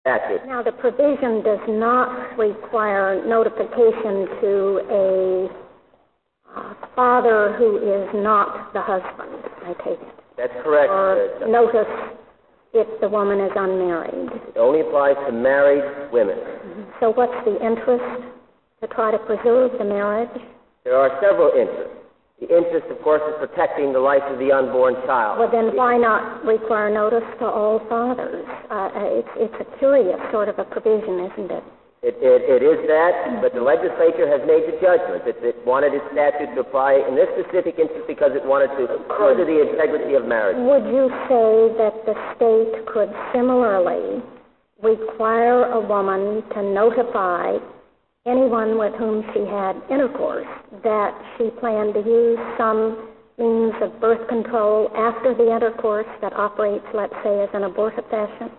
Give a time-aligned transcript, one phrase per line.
[0.00, 0.46] statute.
[0.46, 5.48] Now, the provision does not require notification to a
[6.56, 10.14] uh, father who is not the husband, I take it.
[10.36, 10.90] That's correct.
[10.90, 11.86] Or notice
[12.72, 14.30] if the woman is unmarried.
[14.48, 16.38] It only applies to married women.
[16.98, 18.24] So what's the interest
[18.80, 20.30] to try to preserve the marriage?
[20.84, 21.99] There are several interests.
[22.40, 25.38] The interest, of course, is protecting the life of the unborn child.
[25.38, 28.48] Well, then why not require notice to all fathers?
[28.72, 28.88] Uh,
[29.20, 31.64] it's, it's a curious sort of a provision, isn't it?
[32.00, 35.92] It, it, it is that, but the legislature has made the judgment that it wanted
[35.92, 38.88] its statute to apply in this specific instance because it wanted to
[39.20, 40.56] further the integrity of marriage.
[40.56, 44.24] Would you say that the state could similarly
[44.80, 47.60] require a woman to notify
[48.26, 50.48] anyone with whom she had intercourse
[50.84, 56.84] that she planned to use some means of birth control after the intercourse that operates,
[56.92, 58.52] let's say, as an abortive fashion?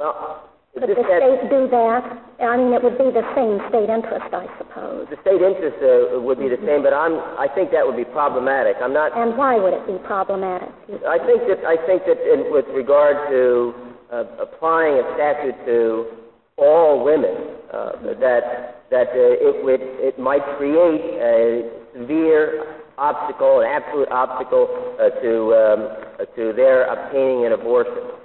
[0.00, 2.00] Well, Could the stat- state do that?
[2.40, 5.08] I mean, it would be the same state interest, I suppose.
[5.12, 8.04] the state interest uh, would be the same, but I'm, I think that would be
[8.08, 8.76] problematic.
[8.80, 9.12] I'm not.
[9.12, 10.68] And why would it be problematic?
[11.04, 13.72] I think that I think that in, with regard to
[14.12, 16.08] uh, applying a statute to
[16.56, 23.66] all women, uh, that that uh, it would it might create a severe obstacle, an
[23.66, 25.80] absolute obstacle uh, to um,
[26.18, 28.16] uh, to their obtaining an abortion.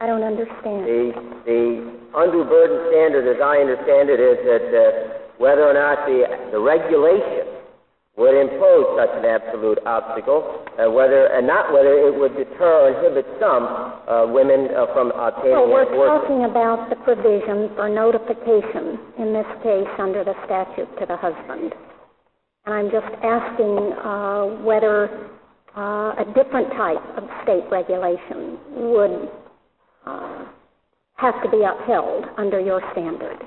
[0.00, 0.86] I don't understand.
[0.86, 1.12] The
[1.44, 1.60] the
[2.14, 4.84] undue burden standard, as I understand it, is that uh,
[5.38, 7.35] whether or not the the regulation
[9.06, 13.64] such an absolute obstacle, uh, whether and not whether it would deter or inhibit some
[14.08, 16.20] uh, women uh, from obtaining Well, we're abortion.
[16.20, 21.74] talking about the provision for notification, in this case under the statute to the husband.
[22.66, 25.30] And I'm just asking uh, whether
[25.76, 28.58] uh, a different type of state regulation
[28.90, 29.30] would
[30.06, 30.44] uh,
[31.16, 33.38] have to be upheld under your standard.